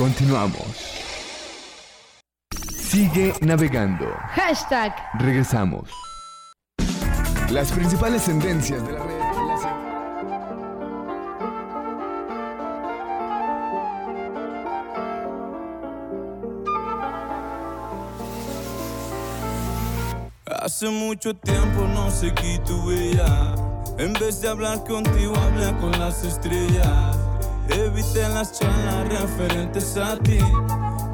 [0.00, 0.64] Continuamos.
[2.72, 4.06] Sigue navegando.
[4.30, 4.94] Hashtag.
[5.18, 5.90] Regresamos.
[7.50, 9.20] Las principales tendencias de la red.
[20.62, 23.54] Hace mucho tiempo no seguí tu huella.
[23.98, 27.19] En vez de hablar contigo, hablé con las estrellas.
[27.72, 30.38] Evité las charlas referentes a ti.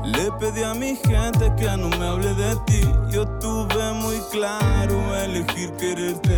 [0.04, 2.80] Le pedí a mi gente que no me hable de ti.
[3.10, 6.36] Yo tuve muy claro elegir quererte.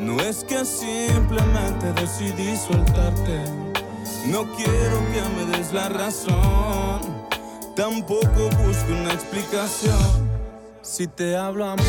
[0.00, 3.44] No es que simplemente decidí soltarte.
[4.26, 7.00] No quiero que me des la razón.
[7.74, 10.28] Tampoco busco una explicación.
[10.82, 11.84] Si te hablo amor,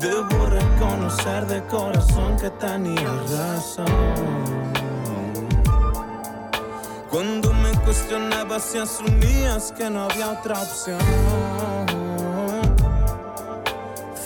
[0.00, 3.86] debo reconocer de corazón que tenía razón.
[7.10, 10.98] Cuando me cuestionabas y asumías que no había otra opción.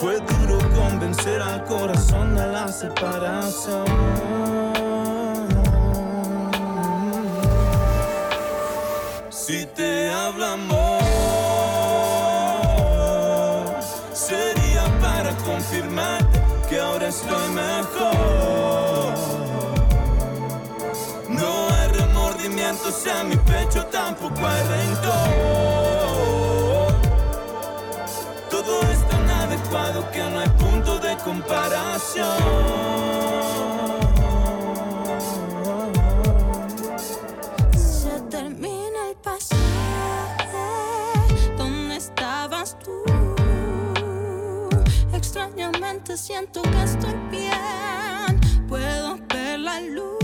[0.00, 3.84] Fue duro convencer al corazón de la separación.
[9.30, 10.97] Si te hablo amor,
[17.08, 19.14] estoy mejor.
[21.28, 25.08] No hay remordimientos en mi pecho, tampoco hay rencor.
[28.50, 32.97] Todo es tan adecuado que no hay punto de comparación.
[46.16, 48.40] Siento que estoy bien.
[48.66, 50.18] Puedo ver la luz.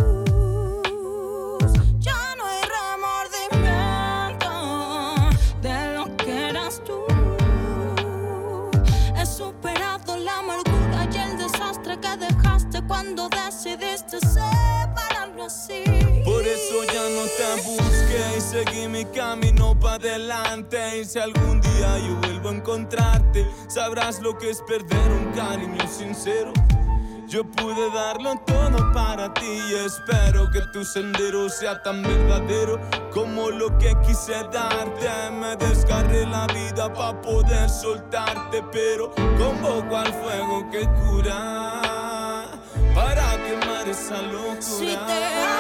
[1.99, 2.63] Ya no hay
[3.53, 4.51] remordimiento
[5.61, 7.05] de lo que eras tú.
[9.15, 13.44] He superado la amargura y el desastre que dejaste cuando decidiste
[18.45, 21.01] seguí mi camino para adelante.
[21.01, 25.87] Y si algún día yo vuelvo a encontrarte, sabrás lo que es perder un cariño
[25.89, 26.53] sincero.
[27.27, 32.79] Yo pude darlo todo para ti y espero que tu sendero sea tan verdadero
[33.13, 35.09] como lo que quise darte.
[35.33, 41.81] Me desgarré la vida para poder soltarte, pero convoco al fuego que cura
[42.95, 44.63] para quemar esa locura.
[44.63, 45.54] Si te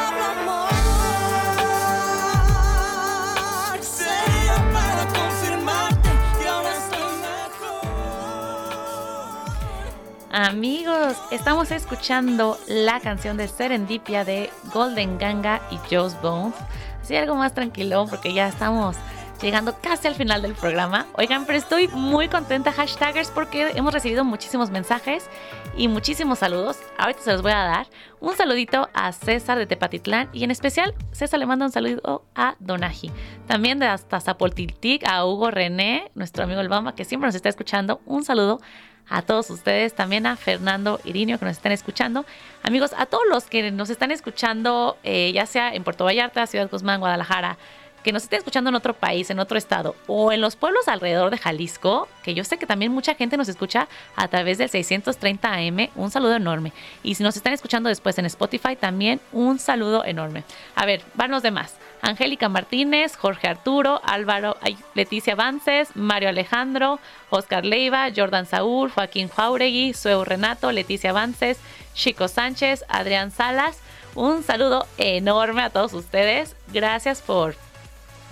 [10.45, 16.55] Amigos, estamos escuchando la canción de Serendipia de Golden Ganga y Joe's Bones.
[17.01, 18.95] Así algo más tranquilo porque ya estamos
[19.41, 21.07] llegando casi al final del programa.
[21.15, 25.31] Oigan, pero estoy muy contenta, hashtaggers, porque hemos recibido muchísimos mensajes
[25.79, 26.77] y muchísimos saludos.
[26.99, 27.87] Ahorita se los voy a dar.
[28.21, 32.57] Un saludito a César de Tepatitlán y en especial César le manda un saludo a
[32.59, 33.11] Donaji.
[33.47, 37.49] También de hasta Zapoltiltic a Hugo René, nuestro amigo el Bamba, que siempre nos está
[37.49, 38.03] escuchando.
[38.05, 38.61] Un saludo
[39.09, 42.25] a todos ustedes, también a Fernando Irinio que nos están escuchando.
[42.63, 46.71] Amigos, a todos los que nos están escuchando, eh, ya sea en Puerto Vallarta, Ciudad
[46.71, 47.59] Guzmán, Guadalajara,
[48.05, 51.31] que nos estén escuchando en otro país, en otro estado o en los pueblos alrededor
[51.31, 55.53] de Jalisco, que yo sé que también mucha gente nos escucha a través del 630
[55.53, 56.73] AM, un saludo enorme.
[57.03, 60.45] Y si nos están escuchando después en Spotify, también un saludo enorme.
[60.77, 61.77] A ver, van los demás.
[62.03, 64.59] Angélica Martínez, Jorge Arturo, Álvaro,
[64.95, 67.01] Leticia Vances, Mario Alejandro,
[67.31, 71.59] Oscar Leiva, Jordan Saúl, Joaquín Jauregui, Sueu Renato, Leticia Vances,
[71.95, 73.79] Chico Sánchez, Adrián Salas.
[74.15, 76.55] Un saludo enorme a todos ustedes.
[76.73, 77.64] Gracias por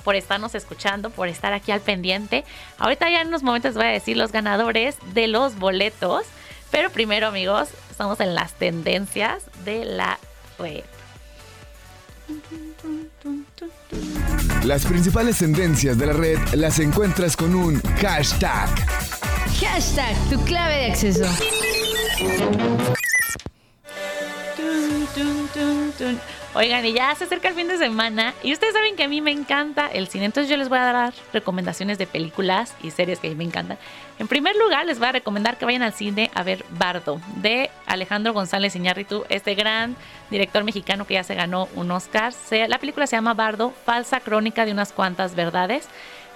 [0.05, 2.45] por estarnos escuchando, por estar aquí al pendiente.
[2.79, 6.25] Ahorita ya en unos momentos voy a decir los ganadores de los boletos.
[6.71, 10.19] Pero primero, amigos, estamos en las tendencias de la
[10.59, 10.85] red.
[14.65, 18.69] Las principales tendencias de la red las encuentras con un hashtag.
[19.61, 21.25] Hashtag tu clave de acceso.
[26.55, 29.23] Oigan, y ya se acerca el fin de semana y ustedes saben que a mí
[29.23, 33.21] me encanta el cine, entonces yo les voy a dar recomendaciones de películas y series
[33.21, 33.79] que a mí me encantan.
[34.19, 37.71] En primer lugar, les voy a recomendar que vayan al cine a ver Bardo de
[37.87, 39.97] Alejandro González Iñárritu, este gran
[40.31, 42.35] director mexicano que ya se ganó un Oscar.
[42.69, 45.89] La película se llama Bardo, falsa crónica de unas cuantas verdades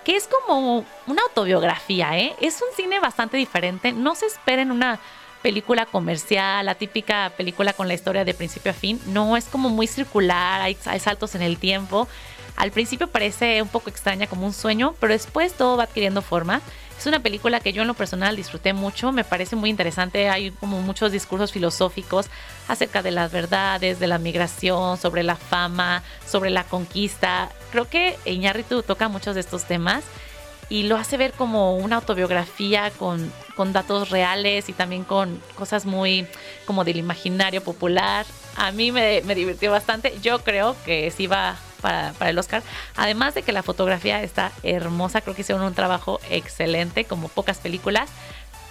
[0.03, 2.33] que es como una autobiografía, ¿eh?
[2.41, 3.93] Es un cine bastante diferente.
[3.93, 5.01] No se esperen una
[5.47, 9.01] película comercial, la típica película con la historia de principio a fin.
[9.07, 12.09] No, es como muy circular, hay, hay saltos en el tiempo.
[12.57, 16.63] Al principio parece un poco extraña como un sueño, pero después todo va adquiriendo forma.
[16.99, 20.51] Es una película que yo en lo personal disfruté mucho, me parece muy interesante, hay
[20.51, 22.27] como muchos discursos filosóficos
[22.67, 27.51] acerca de las verdades, de la migración, sobre la fama, sobre la conquista.
[27.71, 30.03] Creo que Iñárritu toca muchos de estos temas
[30.69, 35.87] y lo hace ver como una autobiografía con, con datos reales y también con cosas
[35.87, 36.27] muy
[36.65, 38.27] como del imaginario popular.
[38.57, 42.63] A mí me, me divirtió bastante, yo creo que sí va para, para, el Oscar.
[42.97, 47.59] Además de que la fotografía está hermosa, creo que hicieron un trabajo excelente, como pocas
[47.59, 48.11] películas.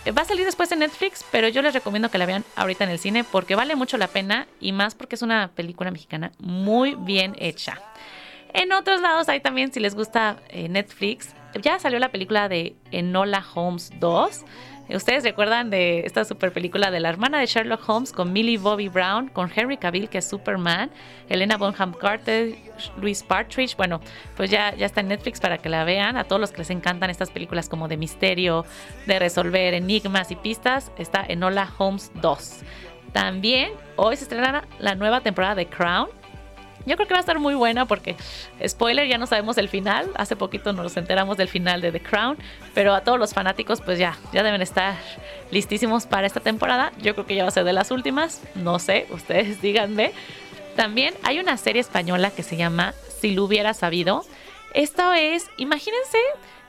[0.05, 2.91] Va a salir después en Netflix, pero yo les recomiendo que la vean ahorita en
[2.91, 6.93] el cine porque vale mucho la pena y más porque es una película mexicana muy
[6.93, 7.81] bien hecha.
[8.53, 12.75] En otros lados hay también, si les gusta eh, Netflix, ya salió la película de
[12.91, 14.45] Enola Holmes 2.
[14.89, 18.87] Ustedes recuerdan de esta super película de la hermana de Sherlock Holmes con Millie Bobby
[18.87, 20.91] Brown, con Henry Cavill, que es Superman,
[21.27, 22.55] Elena Bonham Carter,
[23.01, 23.75] Luis Partridge.
[23.77, 23.99] Bueno,
[24.37, 26.17] pues ya, ya está en Netflix para que la vean.
[26.17, 28.63] A todos los que les encantan estas películas como de misterio,
[29.07, 32.59] de resolver enigmas y pistas, está Enola Holmes 2.
[33.11, 36.09] También hoy se estrena la nueva temporada de Crown.
[36.85, 38.15] Yo creo que va a estar muy buena porque,
[38.65, 40.09] spoiler, ya no sabemos el final.
[40.15, 42.37] Hace poquito nos enteramos del final de The Crown,
[42.73, 44.95] pero a todos los fanáticos pues ya, ya deben estar
[45.51, 46.91] listísimos para esta temporada.
[47.01, 48.41] Yo creo que ya va a ser de las últimas.
[48.55, 50.11] No sé, ustedes díganme.
[50.75, 54.25] También hay una serie española que se llama Si lo hubiera sabido.
[54.73, 56.17] Esto es, imagínense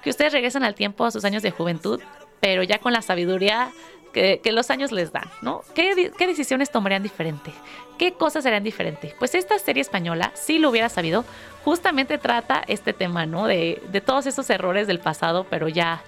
[0.03, 2.01] que ustedes regresan al tiempo a sus años de juventud,
[2.41, 3.73] pero ya con la sabiduría
[4.17, 5.61] que, los años les dan, ¿no?
[5.75, 7.53] ¿Qué, ¿Qué, decisiones tomarían diferente?
[7.99, 9.15] ¿Qué cosas harían diferente?
[9.19, 11.27] Pues esta serie española, si lo hubiera sabido,
[11.65, 13.47] justamente trata este tema, ¿no?
[13.47, 16.03] De, de todos esos errores del pasado, pero ya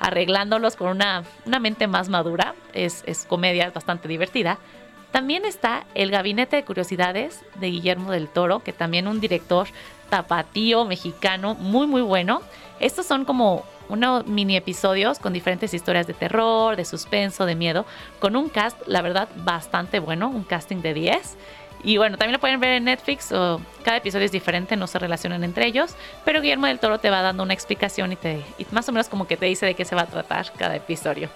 [0.00, 2.56] arreglándolos con una, una mente más madura.
[2.74, 4.58] Es, es comedia, es bastante divertida.
[5.12, 9.68] También está El Gabinete de Curiosidades de Guillermo del Toro, que también un director
[10.10, 12.42] tapatío mexicano muy muy bueno.
[12.80, 17.84] Estos son como unos mini episodios con diferentes historias de terror, de suspenso, de miedo,
[18.20, 21.36] con un cast, la verdad, bastante bueno, un casting de 10.
[21.84, 25.00] Y bueno, también lo pueden ver en Netflix, o cada episodio es diferente, no se
[25.00, 28.88] relacionan entre ellos, pero Guillermo del Toro te va dando una explicación y, te, más
[28.88, 31.28] o menos como que te dice de qué se va a tratar cada episodio.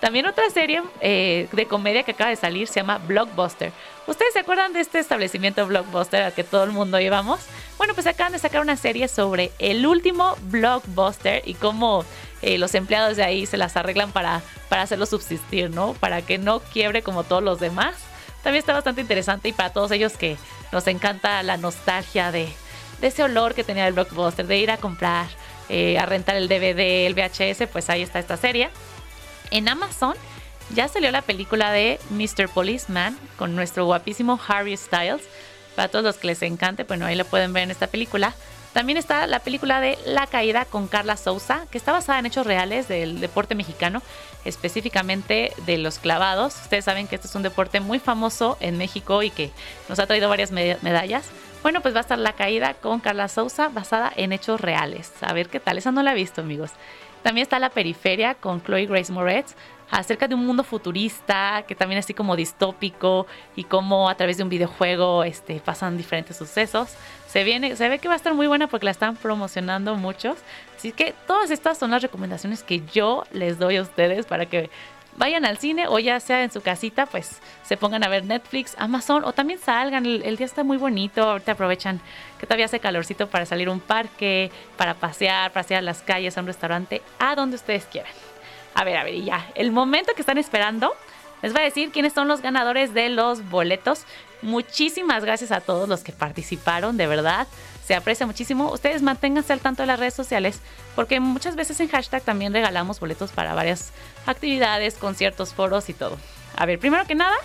[0.00, 3.72] También otra serie eh, de comedia que acaba de salir se llama Blockbuster.
[4.08, 7.40] ¿Ustedes se acuerdan de este establecimiento Blockbuster al que todo el mundo íbamos?
[7.78, 12.04] Bueno, pues acaban de sacar una serie sobre el último Blockbuster y cómo
[12.42, 15.94] eh, los empleados de ahí se las arreglan para, para hacerlo subsistir, ¿no?
[15.94, 17.94] Para que no quiebre como todos los demás.
[18.42, 20.36] También está bastante interesante y para todos ellos que
[20.72, 22.52] nos encanta la nostalgia de,
[23.00, 25.26] ese olor que tenía el Blockbuster, de ir a comprar,
[25.68, 28.70] eh, a rentar el DVD, el VHS, pues ahí está esta serie.
[29.50, 30.14] En Amazon
[30.74, 32.48] ya salió la película de Mr.
[32.48, 35.22] Policeman con nuestro guapísimo Harry Styles.
[35.76, 38.34] Para todos los que les encante, bueno, ahí lo pueden ver en esta película.
[38.72, 42.46] También está la película de La Caída con Carla Souza, que está basada en hechos
[42.46, 44.02] reales del deporte mexicano,
[44.44, 46.54] específicamente de los clavados.
[46.62, 49.50] Ustedes saben que este es un deporte muy famoso en México y que
[49.88, 51.30] nos ha traído varias medallas.
[51.62, 55.12] Bueno, pues va a estar La Caída con Carla Souza, basada en hechos reales.
[55.20, 56.72] A ver qué tal, esa no la he visto, amigos.
[57.22, 59.54] También está La Periferia con Chloe Grace Moretz,
[59.92, 64.42] acerca de un mundo futurista, que también así como distópico y cómo a través de
[64.42, 66.96] un videojuego este, pasan diferentes sucesos.
[67.28, 70.38] Se, viene, se ve que va a estar muy buena porque la están promocionando muchos.
[70.76, 74.70] Así que todas estas son las recomendaciones que yo les doy a ustedes para que
[75.18, 78.74] vayan al cine o ya sea en su casita, pues se pongan a ver Netflix,
[78.78, 80.06] Amazon o también salgan.
[80.06, 81.22] El, el, día está muy bonito.
[81.22, 82.00] Ahorita aprovechan
[82.40, 86.40] que todavía hace calorcito para salir a un parque, para pasear, pasear las calles, a
[86.40, 88.10] un restaurante, a donde ustedes quieran.
[88.74, 89.46] A ver, a ver, y ya.
[89.54, 90.94] El momento que están esperando,
[91.42, 94.04] les voy a decir quiénes son los ganadores de los boletos.
[94.42, 97.46] Muchísimas gracias a todos los que participaron, de verdad.
[97.86, 98.70] Se aprecia muchísimo.
[98.72, 100.60] Ustedes manténganse al tanto de las redes sociales,
[100.94, 103.92] porque muchas veces en hashtag también regalamos boletos para varias
[104.26, 106.16] actividades, conciertos, foros y todo.
[106.56, 107.36] A ver, primero que nada,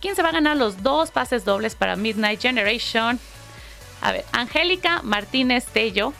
[0.00, 3.18] ¿quién se va a ganar los dos pases dobles para Midnight Generation?
[4.00, 6.12] A ver, Angélica Martínez Tello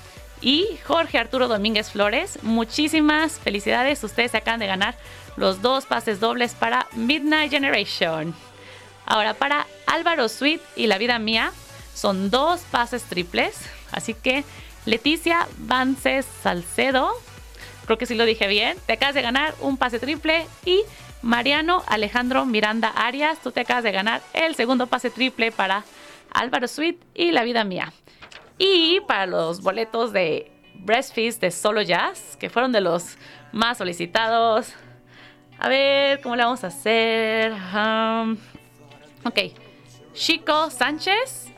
[0.42, 2.38] y Jorge Arturo Domínguez Flores.
[2.42, 4.02] Muchísimas felicidades.
[4.04, 4.96] Ustedes acaban de ganar
[5.36, 8.34] los dos pases dobles para Midnight Generation.
[9.06, 11.52] Ahora, para Álvaro Sweet y La Vida Mía,
[11.94, 13.56] son dos pases triples.
[13.92, 14.44] Así que
[14.84, 17.12] Leticia Vances Salcedo,
[17.86, 20.46] creo que sí lo dije bien, te acabas de ganar un pase triple.
[20.64, 20.82] Y
[21.22, 25.84] Mariano Alejandro Miranda Arias, tú te acabas de ganar el segundo pase triple para
[26.32, 27.92] Álvaro Sweet y La Vida Mía.
[28.64, 33.18] Y para los boletos de Breastfeast de Solo Jazz, que fueron de los
[33.50, 34.72] más solicitados,
[35.58, 37.52] A ver, ¿cómo le vamos a hacer?
[37.52, 38.36] Um,
[39.24, 39.52] ok.
[40.14, 41.52] Chico Sánchez,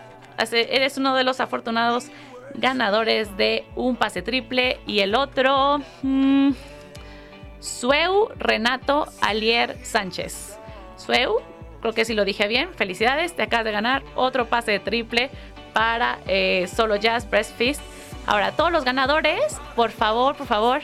[0.51, 2.07] eres uno de los afortunados
[2.55, 4.81] ganadores de un pase triple.
[4.87, 6.53] Y el otro, mm,
[7.61, 10.59] Sueu Renato Alier Sánchez.
[10.97, 11.43] Sueu,
[11.83, 15.31] creo que si lo dije bien, felicidades, te acabas de ganar otro pase triple
[15.75, 17.83] para eh, Solo Jazz Breast Feast.
[18.27, 20.81] Ahora, todos los ganadores, por favor, por favor,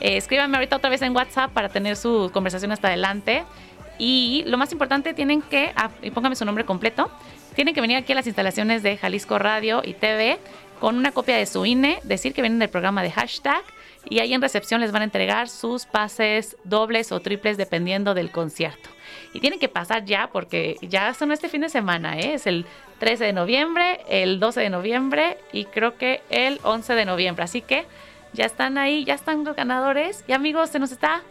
[0.00, 3.44] eh, escríbanme ahorita otra vez en WhatsApp para tener su conversación hasta adelante.
[3.98, 7.10] Y lo más importante, tienen que, ah, y póngame su nombre completo,
[7.54, 10.38] tienen que venir aquí a las instalaciones de Jalisco Radio y TV
[10.80, 13.62] con una copia de su INE, decir que vienen del programa de hashtag
[14.08, 18.30] y ahí en recepción les van a entregar sus pases dobles o triples dependiendo del
[18.30, 18.93] concierto.
[19.34, 22.34] Y tienen que pasar ya porque ya son este fin de semana, ¿eh?
[22.34, 22.64] es el
[23.00, 27.44] 13 de noviembre, el 12 de noviembre y creo que el 11 de noviembre.
[27.44, 27.84] Así que
[28.34, 30.24] ya están ahí, ya están los ganadores.
[30.26, 31.22] Y amigos, se nos está,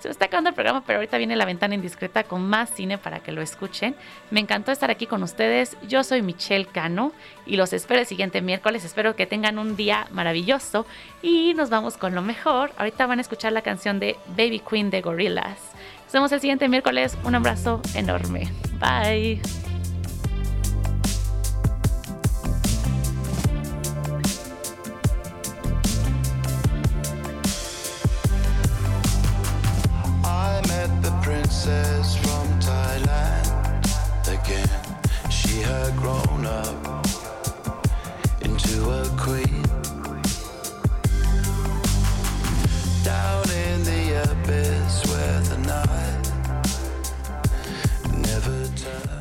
[0.00, 2.98] se nos está acabando el programa, pero ahorita viene la ventana indiscreta con más cine
[2.98, 3.94] para que lo escuchen.
[4.30, 5.76] Me encantó estar aquí con ustedes.
[5.86, 7.12] Yo soy Michelle Cano
[7.44, 8.84] y los espero el siguiente miércoles.
[8.84, 10.86] Espero que tengan un día maravilloso
[11.22, 12.72] y nos vamos con lo mejor.
[12.78, 15.58] Ahorita van a escuchar la canción de Baby Queen de Gorillaz.
[16.06, 17.18] Nos vemos el siguiente miércoles.
[17.24, 18.48] Un abrazo enorme.
[18.78, 19.42] Bye.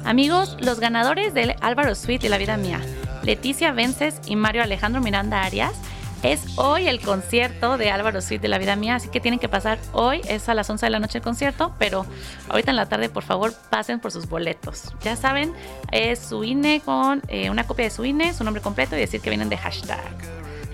[0.05, 2.79] Amigos, los ganadores del Álvaro Suite y La Vida Mía,
[3.23, 5.73] Leticia Vences y Mario Alejandro Miranda Arias,
[6.21, 9.49] es hoy el concierto de Álvaro Suite de La Vida Mía, así que tienen que
[9.49, 12.05] pasar hoy, es a las 11 de la noche el concierto, pero
[12.49, 14.93] ahorita en la tarde por favor pasen por sus boletos.
[15.01, 15.53] Ya saben,
[15.91, 19.21] es su INE con eh, una copia de su INE, su nombre completo y decir
[19.21, 20.15] que vienen de hashtag.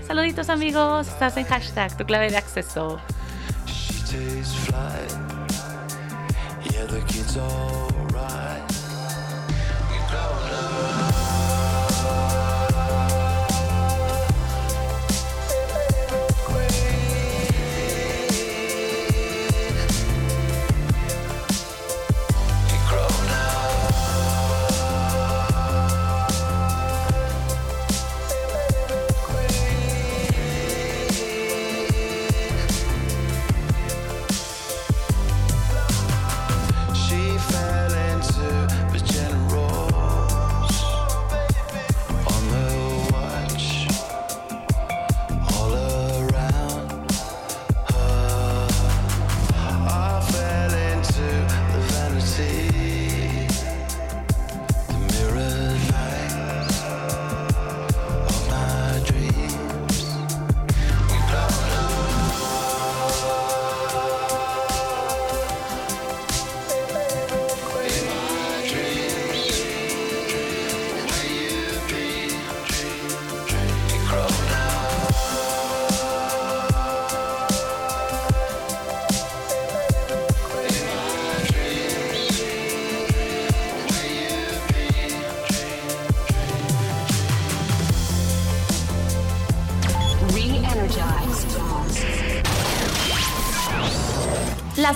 [0.06, 3.00] Saluditos amigos, estás en hashtag, tu clave de acceso.